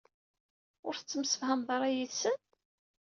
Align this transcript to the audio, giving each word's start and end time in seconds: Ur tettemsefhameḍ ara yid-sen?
Ur 0.87 0.93
tettemsefhameḍ 0.95 1.69
ara 1.75 1.95
yid-sen? 1.95 2.39